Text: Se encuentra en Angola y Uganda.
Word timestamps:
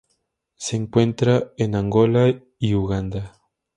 Se 0.55 0.77
encuentra 0.77 1.51
en 1.57 1.75
Angola 1.75 2.43
y 2.57 2.73
Uganda. 2.73 3.37